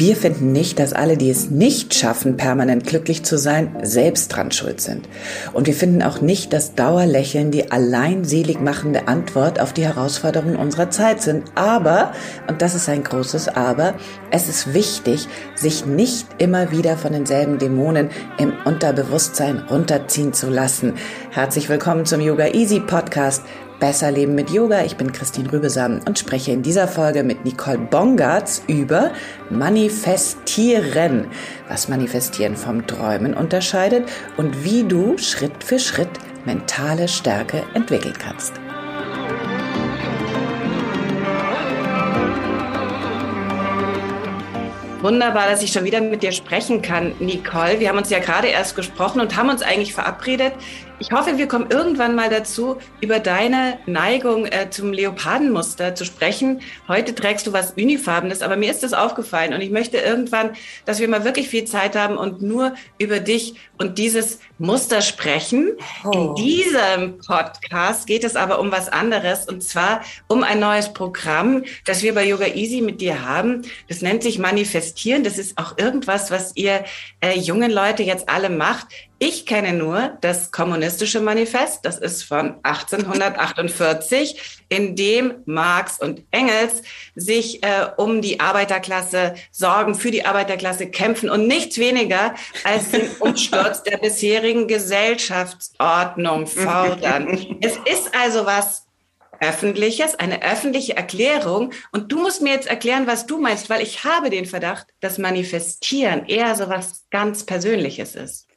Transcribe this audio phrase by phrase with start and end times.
[0.00, 4.50] Wir finden nicht, dass alle, die es nicht schaffen, permanent glücklich zu sein, selbst dran
[4.50, 5.06] schuld sind.
[5.52, 10.56] Und wir finden auch nicht, dass Dauerlächeln die allein selig machende Antwort auf die Herausforderungen
[10.56, 11.44] unserer Zeit sind.
[11.54, 12.14] Aber,
[12.48, 13.92] und das ist ein großes Aber,
[14.30, 20.94] es ist wichtig, sich nicht immer wieder von denselben Dämonen im Unterbewusstsein runterziehen zu lassen.
[21.30, 23.42] Herzlich willkommen zum Yoga Easy Podcast.
[23.80, 24.84] Besser Leben mit Yoga.
[24.84, 29.10] Ich bin Christine Rübesam und spreche in dieser Folge mit Nicole Bongartz über
[29.48, 31.28] Manifestieren,
[31.66, 36.10] was Manifestieren vom Träumen unterscheidet und wie du Schritt für Schritt
[36.44, 38.52] mentale Stärke entwickeln kannst.
[45.00, 47.80] Wunderbar, dass ich schon wieder mit dir sprechen kann, Nicole.
[47.80, 50.52] Wir haben uns ja gerade erst gesprochen und haben uns eigentlich verabredet,
[51.00, 56.60] ich hoffe, wir kommen irgendwann mal dazu, über deine Neigung äh, zum Leopardenmuster zu sprechen.
[56.88, 60.50] Heute trägst du was Unifarbenes, aber mir ist das aufgefallen und ich möchte irgendwann,
[60.84, 65.72] dass wir mal wirklich viel Zeit haben und nur über dich und dieses Muster sprechen.
[66.04, 66.34] Oh.
[66.36, 71.64] In diesem Podcast geht es aber um was anderes und zwar um ein neues Programm,
[71.86, 73.62] das wir bei Yoga Easy mit dir haben.
[73.88, 75.24] Das nennt sich Manifestieren.
[75.24, 76.84] Das ist auch irgendwas, was ihr
[77.22, 78.88] äh, jungen Leute jetzt alle macht.
[79.22, 86.80] Ich kenne nur das kommunistische Manifest, das ist von 1848, in dem Marx und Engels
[87.14, 93.10] sich äh, um die Arbeiterklasse sorgen, für die Arbeiterklasse kämpfen und nichts weniger als den
[93.18, 97.58] Umsturz der bisherigen Gesellschaftsordnung fordern.
[97.60, 98.86] es ist also was
[99.38, 101.72] Öffentliches, eine öffentliche Erklärung.
[101.92, 105.18] Und du musst mir jetzt erklären, was du meinst, weil ich habe den Verdacht, dass
[105.18, 108.49] Manifestieren eher so was ganz Persönliches ist.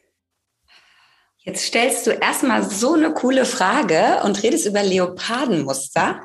[1.43, 6.21] Jetzt stellst du erstmal so eine coole Frage und redest über Leopardenmuster.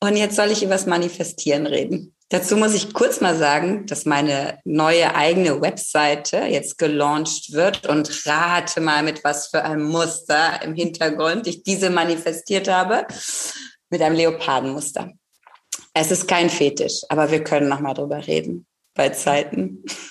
[0.00, 2.14] Und jetzt soll ich über das Manifestieren reden.
[2.30, 8.26] Dazu muss ich kurz mal sagen, dass meine neue eigene Webseite jetzt gelauncht wird und
[8.26, 13.06] rate mal mit was für einem Muster im Hintergrund ich diese manifestiert habe.
[13.90, 15.12] Mit einem Leopardenmuster.
[15.92, 19.84] Es ist kein Fetisch, aber wir können noch mal drüber reden bei Zeiten.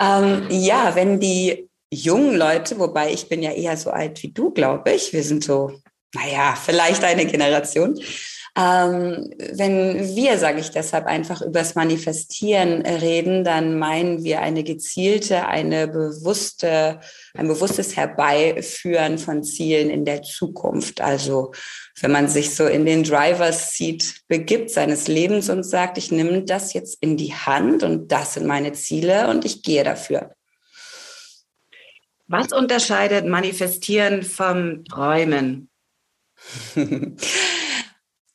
[0.00, 4.50] ähm, ja, wenn die jungen Leute, wobei ich bin ja eher so alt wie du,
[4.50, 5.12] glaube ich.
[5.12, 5.72] Wir sind so,
[6.14, 8.00] naja, vielleicht eine Generation.
[8.58, 15.46] Ähm, wenn wir, sage ich deshalb, einfach übers Manifestieren reden, dann meinen wir eine gezielte,
[15.46, 16.98] eine bewusste,
[17.34, 21.00] ein bewusstes Herbeiführen von Zielen in der Zukunft.
[21.00, 21.52] Also
[22.00, 26.42] wenn man sich so in den Driver's Seat begibt seines Lebens und sagt, ich nehme
[26.42, 30.34] das jetzt in die Hand und das sind meine Ziele und ich gehe dafür.
[32.30, 35.68] Was unterscheidet Manifestieren vom Träumen?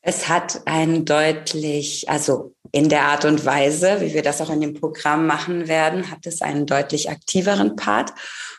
[0.08, 4.62] Es hat einen deutlich, also in der Art und Weise, wie wir das auch in
[4.62, 8.14] dem Programm machen werden, hat es einen deutlich aktiveren Part.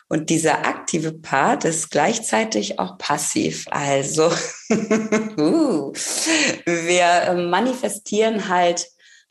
[0.09, 3.65] Und dieser aktive Part ist gleichzeitig auch passiv.
[3.71, 4.25] Also
[5.37, 5.93] uh,
[6.65, 8.85] wir manifestieren halt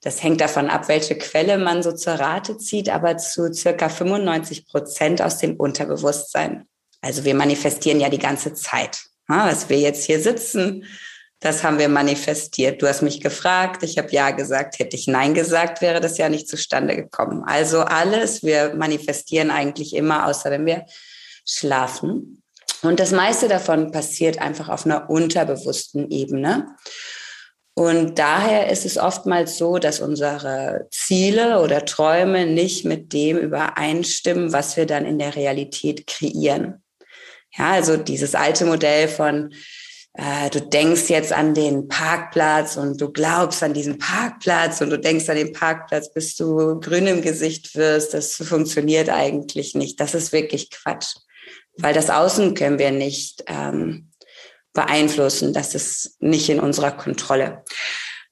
[0.07, 4.69] das hängt davon ab, welche Quelle man so zur Rate zieht, aber zu circa 95
[4.69, 6.69] Prozent aus dem Unterbewusstsein.
[7.01, 9.01] Also wir manifestieren ja die ganze Zeit.
[9.27, 10.85] Was wir jetzt hier sitzen,
[11.41, 12.81] das haben wir manifestiert.
[12.81, 14.79] Du hast mich gefragt, ich habe ja gesagt.
[14.79, 17.43] Hätte ich nein gesagt, wäre das ja nicht zustande gekommen.
[17.45, 20.87] Also alles, wir manifestieren eigentlich immer, außer wenn wir
[21.45, 22.45] schlafen.
[22.83, 26.77] Und das meiste davon passiert einfach auf einer unterbewussten Ebene.
[27.79, 34.55] Und daher ist es oftmals so, dass unsere Ziele oder Träume nicht mit dem übereinstimmen,
[34.55, 36.83] was wir dann in der Realität kreieren.
[37.55, 39.53] Ja, also dieses alte Modell von,
[40.15, 44.99] äh, du denkst jetzt an den Parkplatz und du glaubst an diesen Parkplatz und du
[44.99, 50.01] denkst an den Parkplatz, bis du grün im Gesicht wirst, das funktioniert eigentlich nicht.
[50.01, 51.17] Das ist wirklich Quatsch.
[51.77, 54.13] Weil das Außen können wir nicht ähm,
[54.77, 55.53] beeinflussen.
[55.53, 57.65] Das ist nicht in unserer Kontrolle.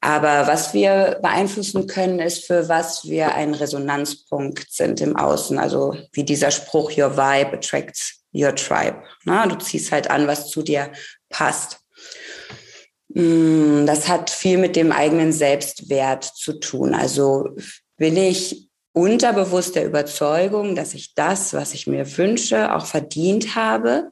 [0.00, 5.58] Aber was wir beeinflussen können, ist, für was wir ein Resonanzpunkt sind im Außen.
[5.58, 9.02] Also wie dieser Spruch, your vibe attracts your tribe.
[9.24, 10.92] Na, du ziehst halt an, was zu dir
[11.30, 11.78] passt.
[13.08, 16.94] Mm, das hat viel mit dem eigenen Selbstwert zu tun.
[16.94, 17.48] Also
[17.96, 24.10] bin ich unterbewusst der Überzeugung, dass ich das, was ich mir wünsche, auch verdient habe?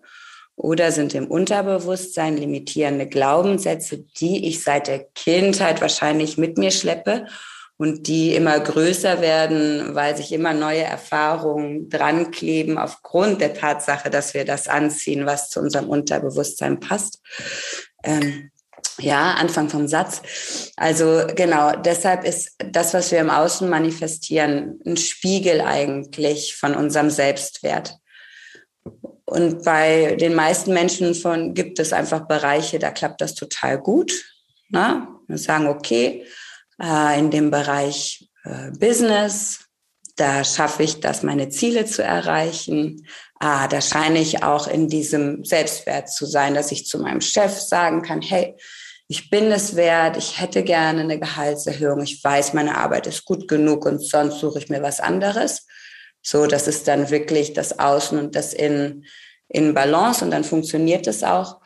[0.57, 7.27] Oder sind im Unterbewusstsein limitierende Glaubenssätze, die ich seit der Kindheit wahrscheinlich mit mir schleppe
[7.79, 14.11] und die immer größer werden, weil sich immer neue Erfahrungen dran kleben aufgrund der Tatsache,
[14.11, 17.21] dass wir das anziehen, was zu unserem Unterbewusstsein passt.
[18.05, 18.51] Ähm,
[18.99, 20.23] ja, Anfang vom Satz.
[20.77, 27.11] Also genau, deshalb ist das, was wir im Außen manifestieren, ein Spiegel eigentlich von unserem
[27.11, 27.97] Selbstwert.
[29.33, 34.13] Und bei den meisten Menschen von gibt es einfach Bereiche, da klappt das total gut.
[34.69, 35.09] Na?
[35.27, 36.27] Wir sagen, okay,
[36.81, 39.61] äh, in dem Bereich äh, Business,
[40.17, 43.07] da schaffe ich das, meine Ziele zu erreichen.
[43.41, 47.59] Ah, da scheine ich auch in diesem Selbstwert zu sein, dass ich zu meinem Chef
[47.59, 48.55] sagen kann, hey,
[49.09, 53.49] ich bin es wert, ich hätte gerne eine Gehaltserhöhung, ich weiß, meine Arbeit ist gut
[53.49, 55.67] genug und sonst suche ich mir was anderes.
[56.23, 59.05] So, das ist dann wirklich das Außen und das Innen
[59.49, 61.61] in Balance und dann funktioniert es auch.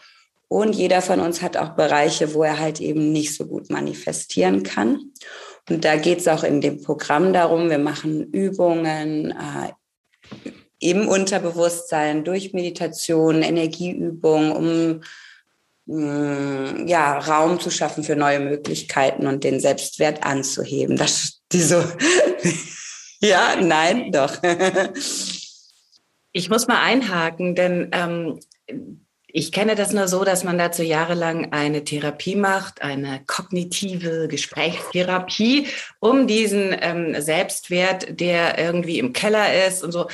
[0.49, 4.62] Und jeder von uns hat auch Bereiche, wo er halt eben nicht so gut manifestieren
[4.62, 5.12] kann.
[5.69, 9.73] Und da geht es auch in dem Programm darum, wir machen Übungen äh,
[10.79, 15.00] im Unterbewusstsein durch Meditation, Energieübungen, um
[15.87, 20.97] mm, ja, Raum zu schaffen für neue Möglichkeiten und den Selbstwert anzuheben.
[20.97, 21.82] Das, die so,
[23.28, 24.37] ja, nein, doch.
[26.32, 28.40] ich muss mal einhaken, denn ähm,
[29.26, 35.69] ich kenne das nur so, dass man dazu jahrelang eine Therapie macht, eine kognitive Gesprächstherapie,
[36.00, 40.08] um diesen ähm, Selbstwert, der irgendwie im Keller ist und so,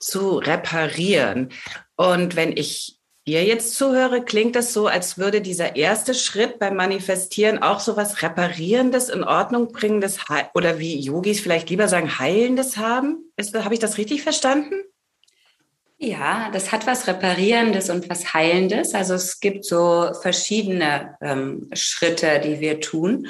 [0.00, 1.50] zu reparieren.
[1.96, 6.76] Und wenn ich dir jetzt zuhöre, klingt das so, als würde dieser erste Schritt beim
[6.76, 10.18] Manifestieren auch so was Reparierendes, in Ordnung bringendes
[10.54, 13.32] oder wie Yogis vielleicht lieber sagen, Heilendes haben.
[13.54, 14.74] Habe ich das richtig verstanden?
[15.96, 18.94] Ja, das hat was Reparierendes und was Heilendes.
[18.94, 23.28] Also es gibt so verschiedene ähm, Schritte, die wir tun.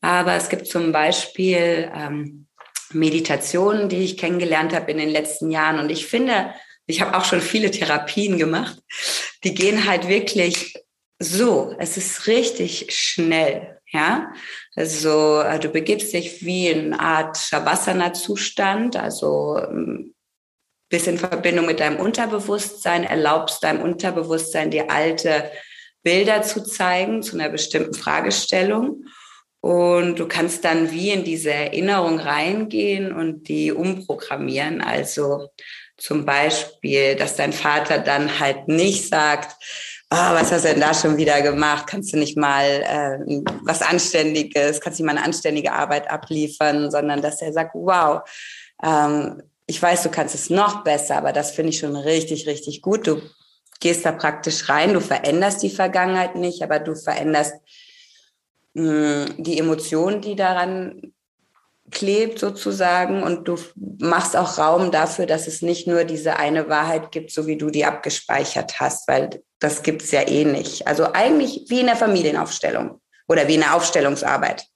[0.00, 2.46] Aber es gibt zum Beispiel ähm,
[2.92, 5.78] Meditationen, die ich kennengelernt habe in den letzten Jahren.
[5.78, 6.54] Und ich finde,
[6.86, 8.78] ich habe auch schon viele Therapien gemacht,
[9.42, 10.74] die gehen halt wirklich
[11.18, 11.74] so.
[11.78, 13.78] Es ist richtig schnell.
[13.92, 14.32] Ja,
[14.74, 20.14] also äh, du begibst dich wie in eine Art Shavasana-Zustand, also ähm,
[20.88, 25.48] bist in Verbindung mit deinem Unterbewusstsein, erlaubst deinem Unterbewusstsein, dir alte
[26.02, 29.04] Bilder zu zeigen zu einer bestimmten Fragestellung.
[29.60, 34.82] Und du kannst dann wie in diese Erinnerung reingehen und die umprogrammieren.
[34.82, 35.48] Also
[35.96, 39.56] zum Beispiel, dass dein Vater dann halt nicht sagt,
[40.10, 41.86] oh, was hast du denn da schon wieder gemacht?
[41.86, 46.90] Kannst du nicht mal äh, was Anständiges, kannst du nicht mal eine anständige Arbeit abliefern,
[46.90, 48.20] sondern dass er sagt, wow,
[48.82, 52.82] ähm, ich weiß, du kannst es noch besser, aber das finde ich schon richtig, richtig
[52.82, 53.06] gut.
[53.06, 53.22] Du
[53.80, 57.54] gehst da praktisch rein, du veränderst die Vergangenheit nicht, aber du veränderst
[58.74, 61.13] mh, hm, die Emotionen, die daran
[61.94, 63.56] klebt sozusagen und du
[63.98, 67.70] machst auch Raum dafür, dass es nicht nur diese eine Wahrheit gibt, so wie du
[67.70, 70.86] die abgespeichert hast, weil das gibt's ja eh nicht.
[70.86, 74.66] Also eigentlich wie in der Familienaufstellung oder wie in der Aufstellungsarbeit.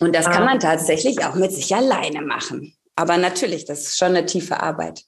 [0.00, 0.46] Und das kann ah.
[0.46, 2.76] man tatsächlich auch mit sich alleine machen.
[2.96, 5.04] Aber natürlich, das ist schon eine tiefe Arbeit.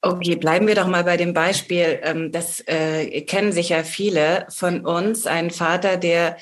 [0.00, 1.98] Okay, bleiben wir doch mal bei dem Beispiel.
[2.04, 5.26] Ähm, das äh, kennen sicher viele von uns.
[5.26, 6.36] Ein Vater, der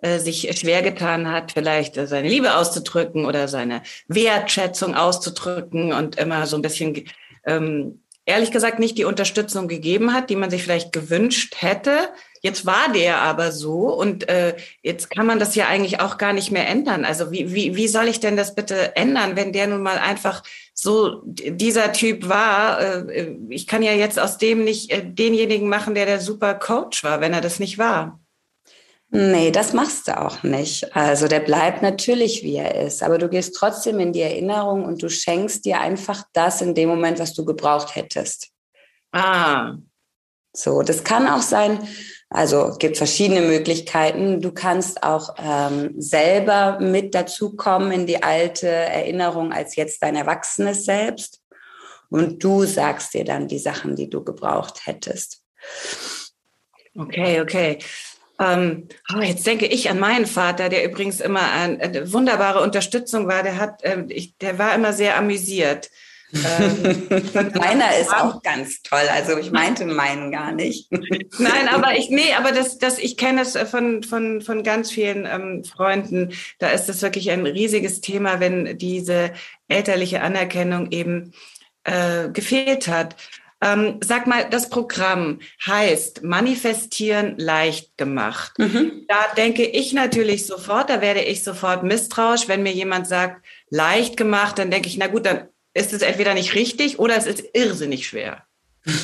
[0.00, 6.46] äh, sich schwer getan hat, vielleicht seine Liebe auszudrücken oder seine Wertschätzung auszudrücken und immer
[6.46, 7.04] so ein bisschen,
[7.44, 12.10] ähm, ehrlich gesagt, nicht die Unterstützung gegeben hat, die man sich vielleicht gewünscht hätte.
[12.42, 16.32] Jetzt war der aber so und äh, jetzt kann man das ja eigentlich auch gar
[16.32, 17.04] nicht mehr ändern.
[17.04, 20.42] Also wie, wie, wie soll ich denn das bitte ändern, wenn der nun mal einfach
[20.72, 22.80] so dieser Typ war?
[22.80, 27.04] Äh, ich kann ja jetzt aus dem nicht äh, denjenigen machen, der der super Coach
[27.04, 28.18] war, wenn er das nicht war.
[29.12, 30.96] Nee, das machst du auch nicht.
[30.96, 35.02] Also der bleibt natürlich, wie er ist, aber du gehst trotzdem in die Erinnerung und
[35.02, 38.50] du schenkst dir einfach das in dem Moment, was du gebraucht hättest.
[39.12, 39.74] Ah.
[40.52, 41.86] So, das kann auch sein,
[42.30, 44.40] also gibt verschiedene Möglichkeiten.
[44.40, 50.84] Du kannst auch ähm, selber mit dazukommen in die alte Erinnerung als jetzt dein erwachsenes
[50.84, 51.40] Selbst.
[52.08, 55.42] Und du sagst dir dann die Sachen, die du gebraucht hättest.
[56.96, 57.78] Okay, okay.
[58.38, 63.42] Ähm, oh, jetzt denke ich an meinen Vater, der übrigens immer eine wunderbare Unterstützung war.
[63.42, 65.90] Der hat, äh, ich, der war immer sehr amüsiert.
[66.32, 67.08] Ähm,
[67.54, 69.08] Meiner ist auch ganz toll.
[69.12, 70.90] Also ich meinte meinen gar nicht.
[71.38, 75.26] Nein, aber ich, nee, aber das, das, ich kenne es von, von, von ganz vielen
[75.26, 76.32] ähm, Freunden.
[76.58, 79.32] Da ist es wirklich ein riesiges Thema, wenn diese
[79.68, 81.32] elterliche Anerkennung eben
[81.84, 83.16] äh, gefehlt hat.
[83.62, 88.58] Ähm, sag mal, das Programm heißt Manifestieren leicht gemacht.
[88.58, 89.04] Mhm.
[89.06, 94.16] Da denke ich natürlich sofort, da werde ich sofort misstrauisch, wenn mir jemand sagt, leicht
[94.16, 97.44] gemacht, dann denke ich, na gut, dann ist es entweder nicht richtig oder es ist
[97.52, 98.44] irrsinnig schwer.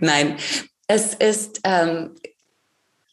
[0.00, 0.36] Nein,
[0.86, 2.14] es ist ähm,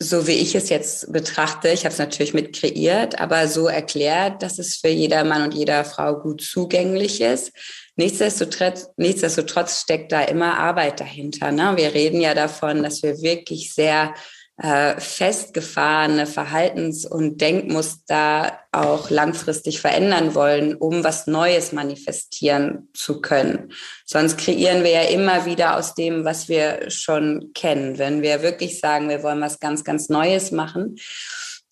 [0.02, 1.70] so, wie ich es jetzt betrachte.
[1.70, 5.54] Ich habe es natürlich mit kreiert, aber so erklärt, dass es für jeder Mann und
[5.54, 7.52] jeder Frau gut zugänglich ist.
[7.96, 11.52] Nichtsdestotrotz, nichtsdestotrotz steckt da immer Arbeit dahinter.
[11.52, 11.74] Ne?
[11.76, 14.16] Wir reden ja davon, dass wir wirklich sehr
[14.62, 23.74] äh, festgefahrene Verhaltens- und Denkmuster auch langfristig verändern wollen, um was Neues manifestieren zu können.
[24.06, 27.98] Sonst kreieren wir ja immer wieder aus dem, was wir schon kennen.
[27.98, 30.98] Wenn wir wirklich sagen, wir wollen was ganz, ganz Neues machen,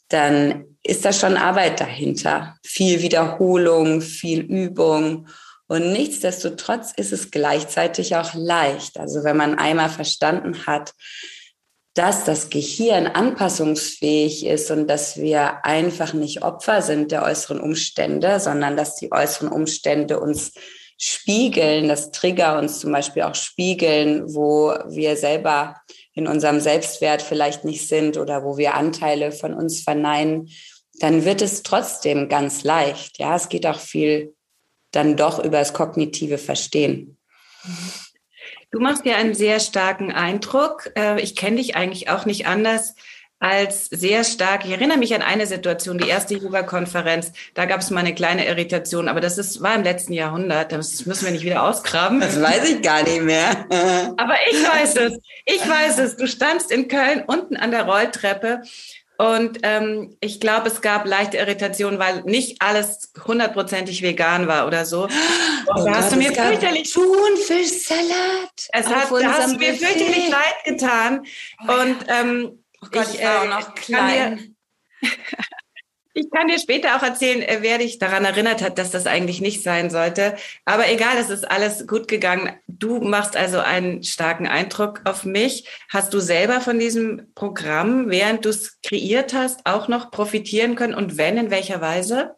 [0.08, 2.56] dann ist da schon Arbeit dahinter.
[2.66, 5.28] Viel Wiederholung, viel Übung.
[5.68, 9.00] Und nichtsdestotrotz ist es gleichzeitig auch leicht.
[9.00, 10.94] Also wenn man einmal verstanden hat,
[12.00, 18.40] dass das Gehirn anpassungsfähig ist und dass wir einfach nicht Opfer sind der äußeren Umstände,
[18.40, 20.54] sondern dass die äußeren Umstände uns
[20.98, 25.76] spiegeln, dass Trigger uns zum Beispiel auch spiegeln, wo wir selber
[26.14, 30.48] in unserem Selbstwert vielleicht nicht sind oder wo wir Anteile von uns verneinen,
[31.02, 33.20] dann wird es trotzdem ganz leicht.
[33.20, 34.36] Ja, es geht auch viel
[34.92, 37.18] dann doch über das kognitive Verstehen.
[37.66, 38.09] Mhm.
[38.72, 40.92] Du machst ja einen sehr starken Eindruck.
[40.96, 42.96] Äh, ich kenne dich eigentlich auch nicht anders
[43.40, 44.66] als sehr stark.
[44.66, 47.32] Ich erinnere mich an eine Situation, die erste Yoga-Konferenz.
[47.54, 50.74] Da gab es mal eine kleine Irritation, aber das ist, war im letzten Jahrhundert.
[50.74, 52.20] Das müssen wir nicht wieder ausgraben.
[52.20, 53.66] Das weiß ich gar nicht mehr.
[54.18, 55.20] aber ich weiß es.
[55.46, 56.18] Ich weiß es.
[56.18, 58.62] Du standst in Köln unten an der Rolltreppe
[59.20, 64.86] und ähm, ich glaube, es gab leichte Irritationen, weil nicht alles hundertprozentig vegan war oder
[64.86, 65.10] so.
[65.68, 68.70] Oh da hast du mir fürchterlich Thunfischsalat.
[68.72, 71.26] Es hat, da hast du mir fürchterlich leid getan.
[71.68, 74.56] Oh, und ähm, oh Gott, ich, ich war auch äh, noch klein.
[76.16, 79.42] Ich kann dir später auch erzählen, äh, wer dich daran erinnert hat, dass das eigentlich
[79.42, 80.36] nicht sein sollte.
[80.66, 82.52] Aber egal, es ist alles gut gegangen.
[82.68, 85.68] Du machst also einen starken Eindruck auf mich.
[85.90, 90.96] Hast du selber von diesem Programm, während du es kreiert hast, auch noch profitieren können?
[90.96, 92.36] Und wenn, in welcher Weise?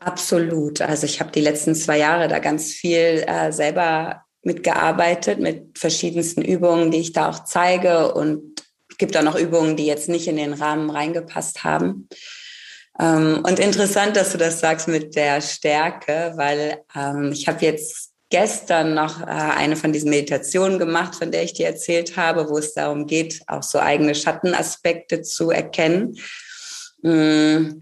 [0.00, 0.80] Absolut.
[0.82, 6.42] Also ich habe die letzten zwei Jahre da ganz viel äh, selber mitgearbeitet, mit verschiedensten
[6.42, 8.65] Übungen, die ich da auch zeige und
[8.98, 12.08] gibt auch noch Übungen, die jetzt nicht in den Rahmen reingepasst haben.
[12.98, 18.12] Ähm, und interessant, dass du das sagst mit der Stärke, weil ähm, ich habe jetzt
[18.30, 22.58] gestern noch äh, eine von diesen Meditationen gemacht, von der ich dir erzählt habe, wo
[22.58, 26.16] es darum geht, auch so eigene Schattenaspekte zu erkennen.
[27.02, 27.80] Mm,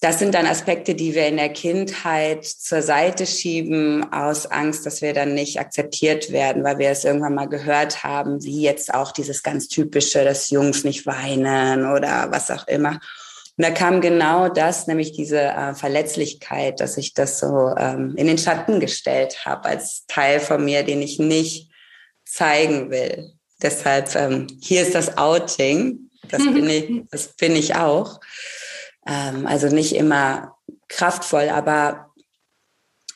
[0.00, 5.02] das sind dann Aspekte, die wir in der Kindheit zur Seite schieben aus Angst, dass
[5.02, 9.10] wir dann nicht akzeptiert werden, weil wir es irgendwann mal gehört haben, wie jetzt auch
[9.10, 13.00] dieses ganz typische, dass Jungs nicht weinen oder was auch immer.
[13.58, 18.28] Und da kam genau das, nämlich diese äh, Verletzlichkeit, dass ich das so ähm, in
[18.28, 21.72] den Schatten gestellt habe als Teil von mir, den ich nicht
[22.24, 23.32] zeigen will.
[23.60, 26.08] Deshalb ähm, hier ist das Outing.
[26.30, 28.20] Das bin ich, das bin ich auch.
[29.08, 30.56] Ähm, also nicht immer
[30.88, 32.12] kraftvoll, aber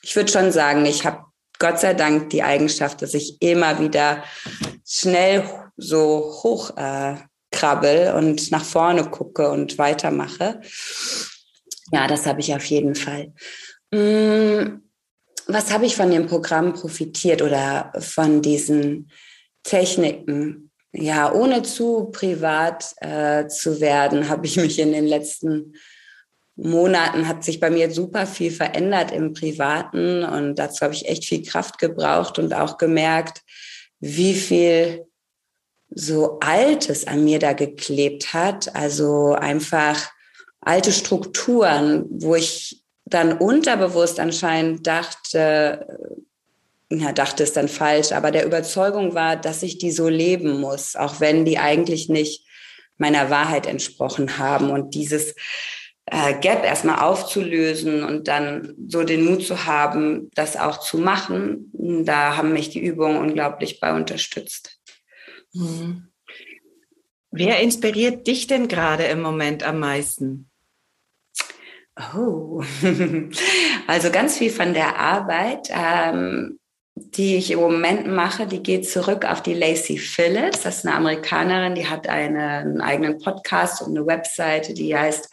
[0.02, 1.24] ich würde schon sagen, ich habe
[1.58, 4.24] Gott sei Dank die Eigenschaft, dass ich immer wieder
[4.84, 7.16] schnell so hoch äh,
[7.52, 10.60] krabbel und nach vorne gucke und weitermache.
[11.92, 13.32] Ja, das habe ich auf jeden Fall.
[13.94, 14.82] Hm,
[15.46, 19.10] was habe ich von dem Programm profitiert oder von diesen
[19.62, 20.71] Techniken?
[20.92, 25.74] Ja, ohne zu privat äh, zu werden, habe ich mich in den letzten
[26.54, 31.24] Monaten hat sich bei mir super viel verändert im Privaten und dazu habe ich echt
[31.24, 33.40] viel Kraft gebraucht und auch gemerkt,
[34.00, 35.06] wie viel
[35.88, 38.74] so Altes an mir da geklebt hat.
[38.76, 40.10] Also einfach
[40.60, 45.86] alte Strukturen, wo ich dann unterbewusst anscheinend dachte,
[46.98, 50.96] ja, dachte es dann falsch, aber der Überzeugung war, dass ich die so leben muss,
[50.96, 52.46] auch wenn die eigentlich nicht
[52.98, 54.70] meiner Wahrheit entsprochen haben.
[54.70, 55.34] Und dieses
[56.06, 61.70] äh, Gap erstmal aufzulösen und dann so den Mut zu haben, das auch zu machen,
[61.72, 64.78] da haben mich die Übungen unglaublich bei unterstützt.
[65.52, 66.08] Mhm.
[67.30, 70.50] Wer inspiriert dich denn gerade im Moment am meisten?
[72.14, 72.62] Oh,
[73.86, 76.58] also ganz viel von der Arbeit, ähm,
[76.94, 80.62] die ich im Moment mache, die geht zurück auf die Lacey Phillips.
[80.62, 85.28] Das ist eine Amerikanerin, die hat eine, einen eigenen Podcast und eine Webseite, die heißt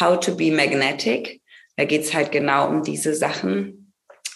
[0.00, 1.40] How to be Magnetic.
[1.76, 3.92] Da geht es halt genau um diese Sachen,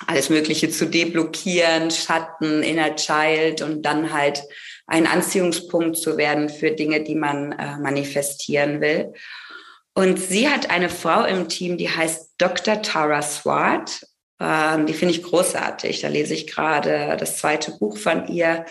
[0.07, 4.43] alles Mögliche zu deblockieren, Schatten, Inner Child und dann halt
[4.87, 9.13] ein Anziehungspunkt zu werden für Dinge, die man äh, manifestieren will.
[9.95, 12.81] Und sie hat eine Frau im Team, die heißt Dr.
[12.83, 14.03] Tara Swart.
[14.41, 16.01] Ähm, die finde ich großartig.
[16.01, 18.65] Da lese ich gerade das zweite Buch von ihr.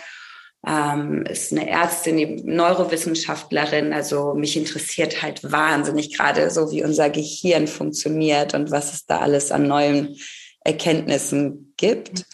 [0.66, 3.92] Ähm, ist eine Ärztin, die Neurowissenschaftlerin.
[3.92, 9.20] Also mich interessiert halt wahnsinnig gerade so, wie unser Gehirn funktioniert und was es da
[9.20, 10.16] alles an neuen
[10.64, 12.26] Erkenntnissen gibt.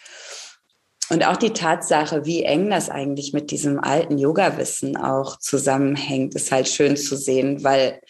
[1.08, 6.50] Und auch die Tatsache, wie eng das eigentlich mit diesem alten Yoga-Wissen auch zusammenhängt, ist
[6.50, 8.00] halt schön zu sehen, weil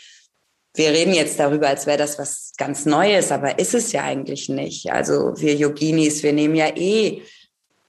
[0.77, 4.49] wir reden jetzt darüber, als wäre das was ganz Neues, aber ist es ja eigentlich
[4.49, 4.91] nicht.
[4.91, 7.23] Also wir Yoginis, wir nehmen ja eh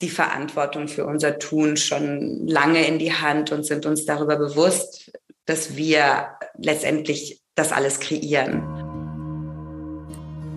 [0.02, 5.12] die Verantwortung für unser Tun schon lange in die Hand und sind uns darüber bewusst,
[5.46, 6.28] dass wir
[6.58, 8.64] letztendlich das alles kreieren.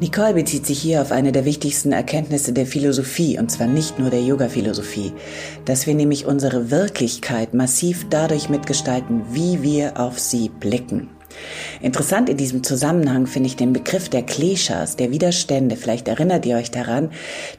[0.00, 4.08] Nicole bezieht sich hier auf eine der wichtigsten Erkenntnisse der Philosophie, und zwar nicht nur
[4.08, 5.12] der Yoga-Philosophie,
[5.66, 11.10] dass wir nämlich unsere Wirklichkeit massiv dadurch mitgestalten, wie wir auf sie blicken.
[11.80, 16.56] Interessant in diesem Zusammenhang finde ich den Begriff der Kleshas, der Widerstände, vielleicht erinnert ihr
[16.56, 17.11] euch daran,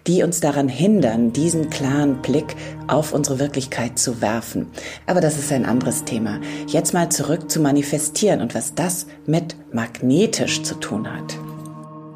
[0.08, 2.56] die uns daran hindern, diesen klaren Blick
[2.88, 4.68] auf unsere Wirklichkeit zu werfen.
[5.06, 6.40] Aber das ist ein anderes Thema.
[6.68, 11.38] Jetzt mal zurück zu manifestieren und was das mit magnetisch zu tun hat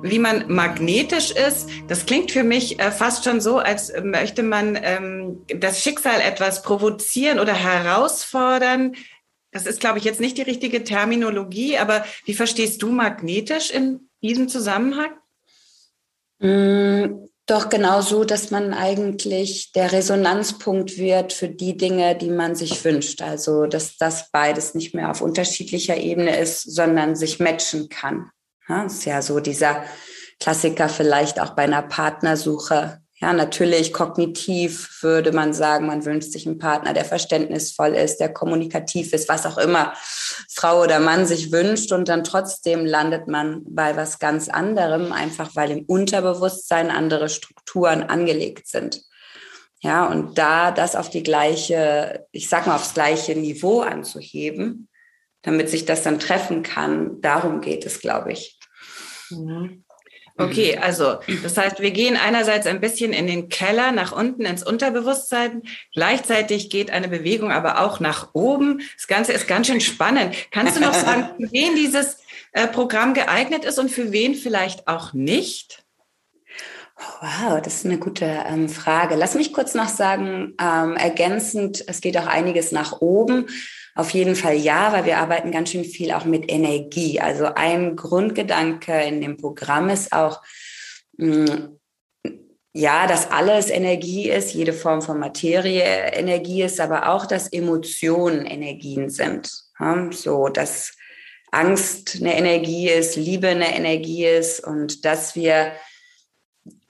[0.05, 4.77] wie man magnetisch ist, das klingt für mich äh, fast schon so, als möchte man
[4.81, 8.93] ähm, das Schicksal etwas provozieren oder herausfordern,
[9.55, 14.09] das ist, glaube ich, jetzt nicht die richtige Terminologie, aber wie verstehst du magnetisch in
[14.21, 15.11] diesem Zusammenhang?
[16.39, 22.55] Mm, doch genau so, dass man eigentlich der Resonanzpunkt wird für die Dinge, die man
[22.55, 23.21] sich wünscht.
[23.21, 28.29] Also, dass das beides nicht mehr auf unterschiedlicher Ebene ist, sondern sich matchen kann.
[28.67, 29.85] Das ist ja so dieser
[30.41, 32.99] Klassiker vielleicht auch bei einer Partnersuche.
[33.25, 38.31] Ja, natürlich kognitiv würde man sagen, man wünscht sich einen Partner, der verständnisvoll ist, der
[38.31, 39.95] kommunikativ ist, was auch immer
[40.53, 41.91] Frau oder Mann sich wünscht.
[41.91, 48.03] Und dann trotzdem landet man bei was ganz anderem, einfach weil im Unterbewusstsein andere Strukturen
[48.03, 49.01] angelegt sind.
[49.81, 54.87] Ja, und da das auf die gleiche, ich sag mal, aufs gleiche Niveau anzuheben,
[55.41, 58.59] damit sich das dann treffen kann, darum geht es, glaube ich.
[59.31, 59.84] Mhm.
[60.37, 64.63] Okay, also das heißt, wir gehen einerseits ein bisschen in den Keller, nach unten ins
[64.63, 65.61] Unterbewusstsein.
[65.93, 68.81] Gleichzeitig geht eine Bewegung aber auch nach oben.
[68.97, 70.35] Das Ganze ist ganz schön spannend.
[70.51, 72.17] Kannst du noch sagen, für wen dieses
[72.51, 75.85] äh, Programm geeignet ist und für wen vielleicht auch nicht?
[76.97, 79.15] Wow, das ist eine gute ähm, Frage.
[79.15, 83.47] Lass mich kurz noch sagen, ähm, ergänzend, es geht auch einiges nach oben.
[83.95, 87.21] Auf jeden Fall ja, weil wir arbeiten ganz schön viel auch mit Energie.
[87.21, 90.41] Also ein Grundgedanke in dem Programm ist auch,
[91.17, 91.79] mh, hm,
[92.77, 98.45] ja, dass alles Energie ist, jede Form von Materie Energie ist, aber auch, dass Emotionen
[98.45, 99.49] Energien sind.
[100.11, 100.97] So, dass
[101.51, 105.71] Angst eine Energie ist, Liebe eine Energie ist und dass wir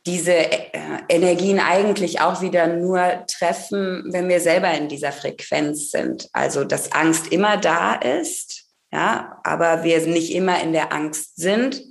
[0.06, 0.70] diese äh,
[1.10, 6.30] Energien eigentlich auch wieder nur treffen, wenn wir selber in dieser Frequenz sind.
[6.32, 11.82] Also, dass Angst immer da ist, ja, aber wir nicht immer in der Angst sind,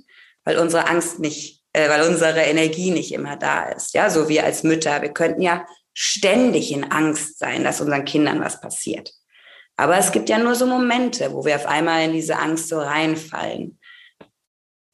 [0.45, 3.93] weil unsere Angst nicht, äh, weil unsere Energie nicht immer da ist.
[3.93, 5.01] Ja, so wie als Mütter.
[5.01, 9.11] Wir könnten ja ständig in Angst sein, dass unseren Kindern was passiert.
[9.77, 12.79] Aber es gibt ja nur so Momente, wo wir auf einmal in diese Angst so
[12.79, 13.77] reinfallen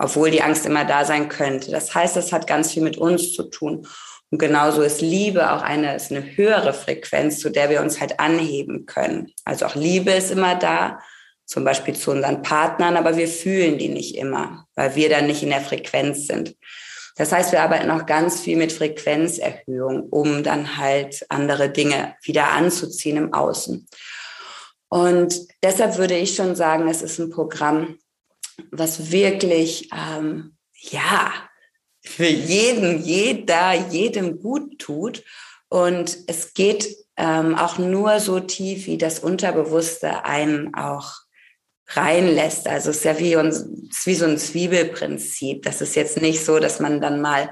[0.02, 1.72] obwohl die Angst immer da sein könnte.
[1.72, 3.88] Das heißt, das hat ganz viel mit uns zu tun.
[4.32, 8.20] Und genauso ist Liebe auch eine, ist eine höhere Frequenz, zu der wir uns halt
[8.20, 9.32] anheben können.
[9.46, 11.00] Also auch Liebe ist immer da,
[11.46, 15.44] zum Beispiel zu unseren Partnern, aber wir fühlen die nicht immer, weil wir dann nicht
[15.44, 16.56] in der Frequenz sind.
[17.18, 22.52] Das heißt, wir arbeiten auch ganz viel mit Frequenzerhöhung, um dann halt andere Dinge wieder
[22.52, 23.88] anzuziehen im Außen.
[24.88, 27.98] Und deshalb würde ich schon sagen, es ist ein Programm,
[28.72, 31.32] was wirklich, ähm, ja,
[32.04, 35.24] für jeden, jeder, jedem gut tut.
[35.70, 41.14] Und es geht ähm, auch nur so tief, wie das Unterbewusste einen auch
[41.88, 42.68] reinlässt.
[42.68, 45.64] Also es ist ja wie, uns, ist wie so ein Zwiebelprinzip.
[45.64, 47.52] Das ist jetzt nicht so, dass man dann mal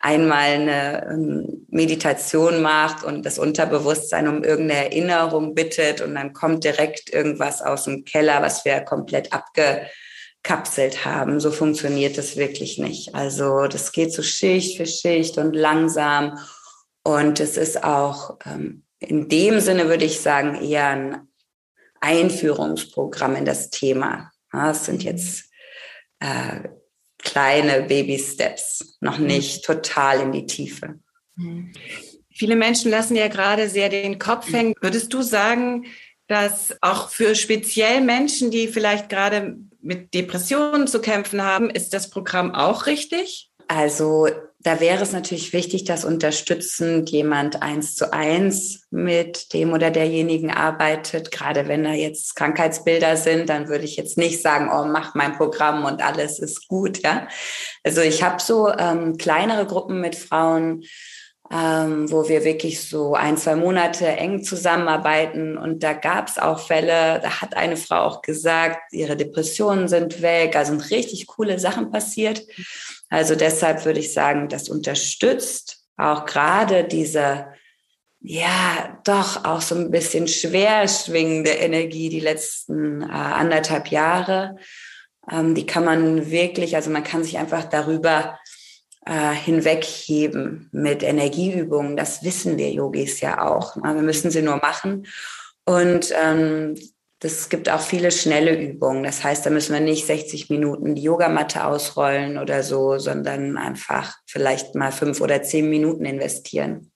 [0.00, 6.64] einmal eine ähm, Meditation macht und das Unterbewusstsein um irgendeine Erinnerung bittet und dann kommt
[6.64, 9.32] direkt irgendwas aus dem Keller, was wir komplett
[10.42, 11.40] abgekapselt haben.
[11.40, 13.14] So funktioniert das wirklich nicht.
[13.14, 16.38] Also das geht so Schicht für Schicht und langsam
[17.02, 21.28] und es ist auch ähm, in dem Sinne würde ich sagen eher ein
[22.00, 24.30] Einführungsprogramm in das Thema.
[24.52, 25.44] Ja, es sind jetzt
[26.18, 26.68] äh,
[27.18, 29.26] kleine Baby-Steps, noch mhm.
[29.26, 30.98] nicht total in die Tiefe.
[31.36, 31.72] Mhm.
[32.30, 34.54] Viele Menschen lassen ja gerade sehr den Kopf mhm.
[34.54, 34.74] hängen.
[34.80, 35.86] Würdest du sagen,
[36.26, 42.10] dass auch für speziell Menschen, die vielleicht gerade mit Depressionen zu kämpfen haben, ist das
[42.10, 43.50] Programm auch richtig?
[43.68, 44.28] Also
[44.62, 50.50] da wäre es natürlich wichtig, dass unterstützend jemand eins zu eins mit dem oder derjenigen
[50.50, 51.30] arbeitet.
[51.30, 55.34] Gerade wenn da jetzt Krankheitsbilder sind, dann würde ich jetzt nicht sagen, oh, mach mein
[55.36, 56.98] Programm und alles ist gut.
[57.02, 57.26] Ja,
[57.84, 60.82] also ich habe so ähm, kleinere Gruppen mit Frauen,
[61.52, 65.58] ähm, wo wir wirklich so ein, zwei Monate eng zusammenarbeiten.
[65.58, 70.22] Und da gab es auch Fälle, da hat eine Frau auch gesagt, ihre Depressionen sind
[70.22, 72.42] weg, also sind richtig coole Sachen passiert.
[73.08, 77.46] Also deshalb würde ich sagen, das unterstützt auch gerade diese,
[78.20, 84.56] ja, doch auch so ein bisschen schwer schwingende Energie die letzten äh, anderthalb Jahre.
[85.30, 88.38] Ähm, die kann man wirklich, also man kann sich einfach darüber
[89.10, 91.96] äh, hinwegheben mit Energieübungen.
[91.96, 93.74] Das wissen wir Yogis ja auch.
[93.74, 95.08] Wir müssen sie nur machen.
[95.64, 96.76] Und ähm,
[97.18, 99.02] das gibt auch viele schnelle Übungen.
[99.02, 104.14] Das heißt, da müssen wir nicht 60 Minuten die Yogamatte ausrollen oder so, sondern einfach
[104.26, 106.92] vielleicht mal fünf oder zehn Minuten investieren.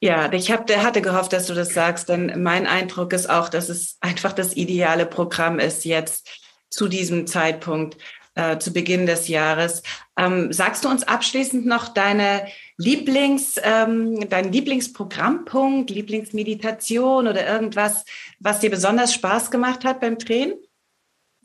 [0.00, 3.70] Ja, ich hab, hatte gehofft, dass du das sagst, denn mein Eindruck ist auch, dass
[3.70, 6.28] es einfach das ideale Programm ist jetzt
[6.68, 7.96] zu diesem Zeitpunkt,
[8.38, 9.82] äh, zu Beginn des Jahres.
[10.16, 12.46] Ähm, sagst du uns abschließend noch deine
[12.76, 18.04] Lieblings, ähm, dein Lieblingsprogrammpunkt, Lieblingsmeditation oder irgendwas,
[18.38, 20.54] was dir besonders Spaß gemacht hat beim Drehen?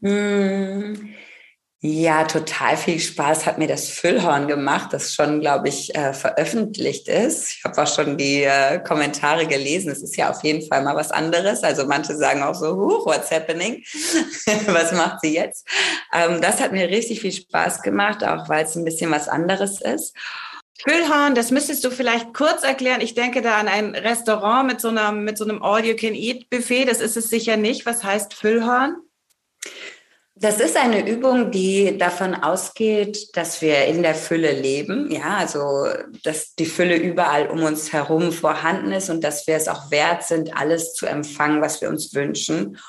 [0.01, 1.15] Mm.
[1.85, 7.09] Ja, total viel Spaß hat mir das Füllhorn gemacht, das schon, glaube ich, äh, veröffentlicht
[7.09, 7.57] ist.
[7.57, 9.91] Ich habe auch schon die äh, Kommentare gelesen.
[9.91, 11.61] Es ist ja auf jeden Fall mal was anderes.
[11.61, 13.83] Also manche sagen auch so, huch, what's happening?
[14.67, 15.67] was macht sie jetzt?
[16.13, 19.81] Ähm, das hat mir richtig viel Spaß gemacht, auch weil es ein bisschen was anderes
[19.81, 20.15] ist.
[20.87, 23.01] Füllhorn, das müsstest du vielleicht kurz erklären.
[23.01, 26.85] Ich denke da an ein Restaurant mit so einem, mit so einem All-You-Can-Eat-Buffet.
[26.85, 27.85] Das ist es sicher nicht.
[27.85, 28.95] Was heißt Füllhorn?
[30.35, 35.11] Das ist eine Übung, die davon ausgeht, dass wir in der Fülle leben.
[35.11, 35.87] Ja, also,
[36.23, 40.23] dass die Fülle überall um uns herum vorhanden ist und dass wir es auch wert
[40.23, 42.79] sind, alles zu empfangen, was wir uns wünschen.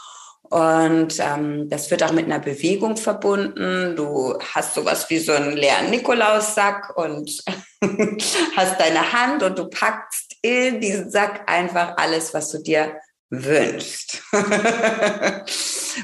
[0.42, 3.94] Und ähm, das wird auch mit einer Bewegung verbunden.
[3.96, 7.42] Du hast sowas wie so einen leeren Nikolaussack und
[8.56, 12.94] hast deine Hand und du packst in diesen Sack einfach alles, was du dir
[13.30, 14.22] wünschst,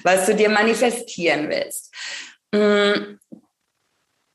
[0.03, 1.93] was du dir manifestieren willst.
[2.53, 3.19] Mm,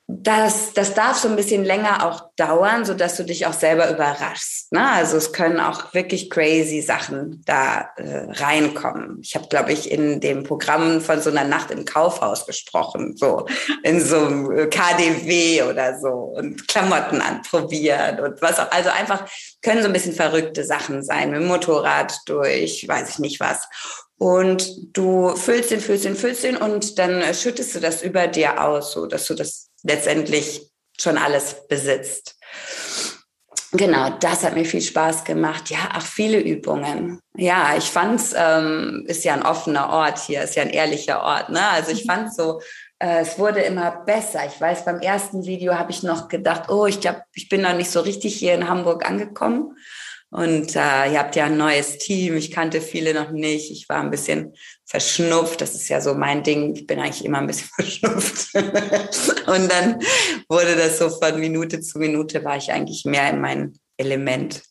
[0.07, 3.89] das, das darf so ein bisschen länger auch dauern, so dass du dich auch selber
[3.89, 4.71] überraschst.
[4.71, 4.87] Ne?
[4.87, 9.17] Also es können auch wirklich crazy Sachen da äh, reinkommen.
[9.23, 13.47] Ich habe, glaube ich, in dem Programm von so einer Nacht im Kaufhaus gesprochen, so
[13.81, 18.71] in so einem äh, KDW oder so und Klamotten anprobieren und was auch.
[18.71, 19.27] Also einfach
[19.63, 23.67] können so ein bisschen verrückte Sachen sein, mit dem Motorrad durch, weiß ich nicht was.
[24.17, 28.63] Und du füllst den, füllst den, füllst den und dann schüttest du das über dir
[28.63, 32.38] aus, so dass du das letztendlich schon alles besitzt.
[33.71, 35.69] Genau, das hat mir viel Spaß gemacht.
[35.69, 37.19] Ja, auch viele Übungen.
[37.36, 41.49] Ja, ich fand's ähm, ist ja ein offener Ort hier, ist ja ein ehrlicher Ort.
[41.49, 41.62] Ne?
[41.69, 42.62] Also ich fand so,
[42.99, 44.45] äh, es wurde immer besser.
[44.45, 47.75] Ich weiß, beim ersten Video habe ich noch gedacht, oh, ich glaube, ich bin noch
[47.75, 49.78] nicht so richtig hier in Hamburg angekommen.
[50.31, 52.35] Und äh, ihr habt ja ein neues Team.
[52.35, 53.71] Ich kannte viele noch nicht.
[53.71, 54.53] Ich war ein bisschen
[54.85, 55.61] verschnupft.
[55.61, 56.75] Das ist ja so mein Ding.
[56.75, 58.53] Ich bin eigentlich immer ein bisschen verschnupft.
[59.47, 59.99] und dann
[60.49, 64.61] wurde das so von Minute zu Minute, war ich eigentlich mehr in mein Element.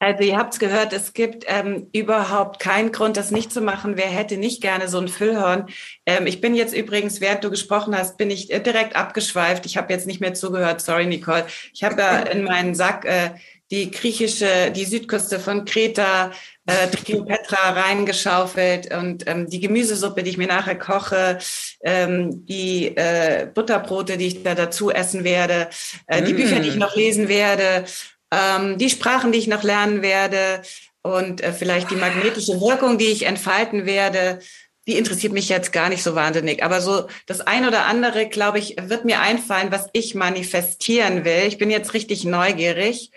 [0.00, 3.96] Also ihr habt es gehört, es gibt ähm, überhaupt keinen Grund, das nicht zu machen.
[3.96, 5.66] Wer hätte nicht gerne so ein Füllhorn?
[6.06, 9.66] Ähm, ich bin jetzt übrigens, während du gesprochen hast, bin ich äh, direkt abgeschweift.
[9.66, 10.80] Ich habe jetzt nicht mehr zugehört.
[10.80, 11.46] Sorry, Nicole.
[11.72, 13.30] Ich habe da in meinen Sack äh,
[13.70, 16.32] die griechische, die Südküste von Kreta,
[16.66, 21.38] äh, Petra reingeschaufelt und ähm, die Gemüsesuppe, die ich mir nachher koche,
[21.82, 25.68] ähm, die äh, Butterbrote, die ich da dazu essen werde,
[26.06, 26.36] äh, die mm.
[26.36, 27.84] Bücher, die ich noch lesen werde,
[28.30, 30.62] ähm, die Sprachen, die ich noch lernen werde
[31.02, 34.40] und äh, vielleicht die magnetische Wirkung, die ich entfalten werde.
[34.86, 36.62] die interessiert mich jetzt gar nicht so wahnsinnig.
[36.62, 41.44] Aber so das ein oder andere, glaube ich, wird mir einfallen, was ich manifestieren will.
[41.46, 43.10] Ich bin jetzt richtig neugierig.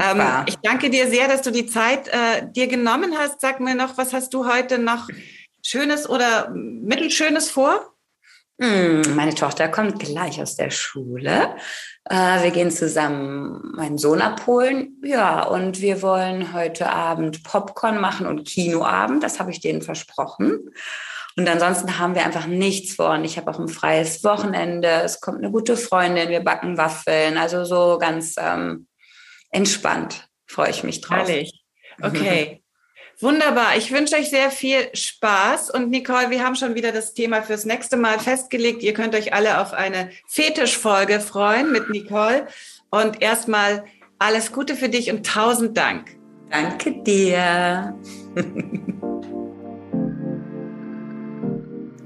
[0.00, 3.40] Ähm, ich danke dir sehr, dass du die Zeit äh, dir genommen hast.
[3.40, 5.08] Sag mir noch, was hast du heute noch
[5.62, 7.94] Schönes oder Mittelschönes vor?
[8.60, 11.56] Hm, meine Tochter kommt gleich aus der Schule.
[12.08, 15.00] Äh, wir gehen zusammen meinen Sohn abholen.
[15.02, 19.24] Ja, und wir wollen heute Abend Popcorn machen und Kinoabend.
[19.24, 20.70] Das habe ich denen versprochen.
[21.36, 23.10] Und ansonsten haben wir einfach nichts vor.
[23.10, 24.88] Und ich habe auch ein freies Wochenende.
[24.88, 26.28] Es kommt eine gute Freundin.
[26.28, 27.36] Wir backen Waffeln.
[27.36, 28.86] Also so ganz ähm,
[29.54, 31.28] entspannt freue ich mich drauf.
[31.28, 31.64] Herrlich.
[32.00, 32.62] Okay.
[33.20, 33.76] Wunderbar.
[33.76, 35.70] Ich wünsche euch sehr viel Spaß.
[35.70, 38.82] Und Nicole, wir haben schon wieder das Thema fürs nächste Mal festgelegt.
[38.82, 42.46] Ihr könnt euch alle auf eine Fetischfolge freuen mit Nicole.
[42.90, 43.84] Und erstmal
[44.18, 46.16] alles Gute für dich und tausend Dank.
[46.50, 47.94] Danke dir.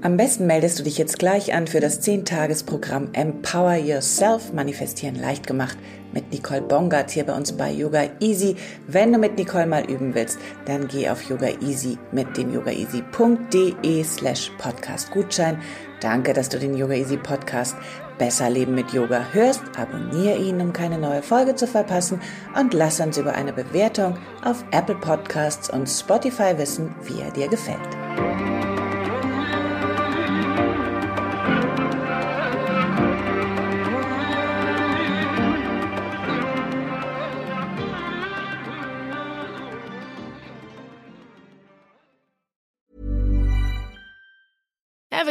[0.01, 5.45] Am besten meldest du dich jetzt gleich an für das 10-Tages-Programm Empower Yourself, Manifestieren leicht
[5.45, 5.77] gemacht
[6.13, 8.55] mit Nicole Bongard hier bei uns bei Yoga Easy.
[8.87, 14.03] Wenn du mit Nicole mal üben willst, dann geh auf Yoga Easy mit dem yogaeasy.de
[14.03, 15.61] slash Podcast Gutschein.
[16.01, 17.75] Danke, dass du den Yoga Easy Podcast
[18.19, 19.61] Besser Leben mit Yoga hörst.
[19.77, 22.21] Abonniere ihn, um keine neue Folge zu verpassen
[22.55, 27.47] und lass uns über eine Bewertung auf Apple Podcasts und Spotify wissen, wie er dir
[27.47, 28.68] gefällt.